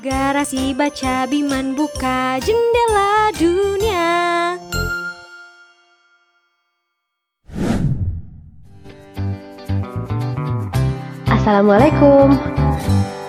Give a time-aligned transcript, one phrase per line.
[0.00, 4.56] Literasi baca Biman buka jendela dunia
[11.28, 12.32] Assalamualaikum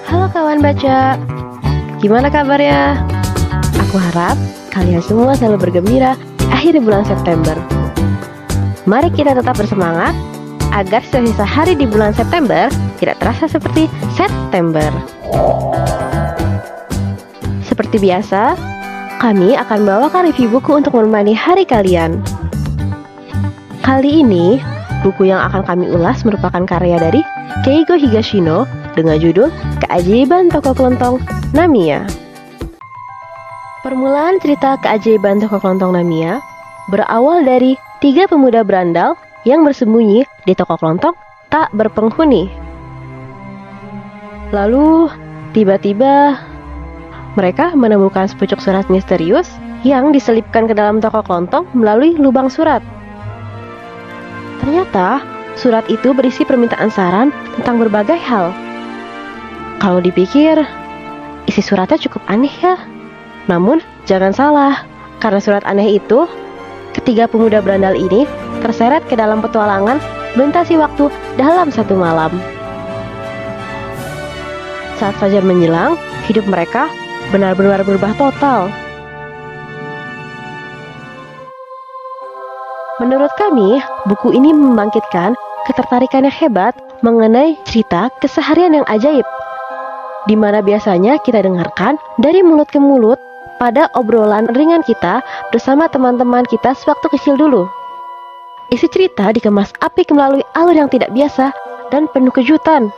[0.07, 1.19] Halo kawan baca
[1.99, 3.03] Gimana kabarnya?
[3.75, 4.39] Aku harap
[4.71, 6.15] kalian semua selalu bergembira
[6.55, 7.59] akhir bulan September
[8.87, 10.15] Mari kita tetap bersemangat
[10.71, 14.87] agar sisa hari di bulan September tidak terasa seperti September.
[17.91, 18.55] Seperti biasa,
[19.19, 22.23] kami akan membawakan review buku untuk menemani hari kalian.
[23.83, 24.63] Kali ini,
[25.03, 27.19] buku yang akan kami ulas merupakan karya dari
[27.67, 28.63] Keigo Higashino
[28.95, 29.51] dengan judul
[29.83, 31.19] Keajaiban Toko Kelontong
[31.51, 32.07] Namiya.
[33.83, 36.39] Permulaan cerita keajaiban toko kelontong Namiya
[36.87, 41.11] berawal dari tiga pemuda berandal yang bersembunyi di toko kelontong
[41.51, 42.47] tak berpenghuni.
[44.55, 45.11] Lalu,
[45.51, 46.39] tiba-tiba
[47.39, 49.47] mereka menemukan sepucuk surat misterius
[49.87, 52.83] yang diselipkan ke dalam toko kelontong melalui lubang surat.
[54.61, 55.23] Ternyata,
[55.57, 58.53] surat itu berisi permintaan saran tentang berbagai hal.
[59.81, 60.61] Kalau dipikir,
[61.49, 62.77] isi suratnya cukup aneh ya.
[63.49, 64.85] Namun, jangan salah,
[65.17, 66.29] karena surat aneh itu,
[66.93, 68.29] ketiga pemuda berandal ini
[68.61, 69.97] terseret ke dalam petualangan
[70.37, 71.09] melintasi waktu
[71.41, 72.29] dalam satu malam.
[75.01, 75.97] Saat fajar menjelang,
[76.29, 76.85] hidup mereka
[77.31, 78.67] benar-benar berubah total.
[83.01, 85.33] Menurut kami, buku ini membangkitkan
[85.65, 89.25] ketertarikan yang hebat mengenai cerita keseharian yang ajaib,
[90.29, 93.17] di mana biasanya kita dengarkan dari mulut ke mulut
[93.57, 97.65] pada obrolan ringan kita bersama teman-teman kita sewaktu kecil dulu.
[98.69, 101.49] Isi cerita dikemas apik melalui alur yang tidak biasa
[101.89, 102.93] dan penuh kejutan.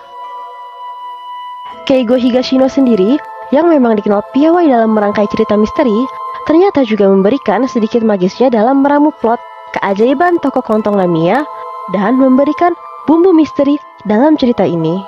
[1.88, 3.20] Keigo Higashino sendiri,
[3.52, 6.06] yang memang dikenal piawai dalam merangkai cerita misteri,
[6.48, 9.42] ternyata juga memberikan sedikit magisnya dalam meramu plot
[9.76, 11.42] keajaiban toko kelontong Lamia
[11.92, 12.72] dan memberikan
[13.10, 13.76] bumbu misteri
[14.08, 15.02] dalam cerita ini.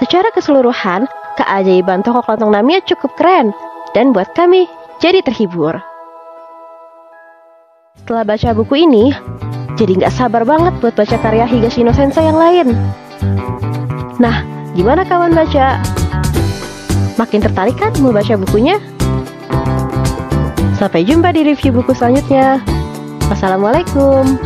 [0.00, 1.04] Secara keseluruhan,
[1.36, 3.52] keajaiban toko kelontong Lamia cukup keren
[3.92, 4.64] dan buat kami
[5.02, 5.76] jadi terhibur.
[8.02, 9.12] Setelah baca buku ini,
[9.76, 12.74] jadi nggak sabar banget buat baca karya Higashino Sensei yang lain.
[14.18, 14.42] Nah,
[14.74, 16.01] gimana kawan baca?
[17.20, 18.80] Makin tertarik kan mau baca bukunya?
[20.80, 22.58] Sampai jumpa di review buku selanjutnya.
[23.30, 24.40] Wassalamualaikum.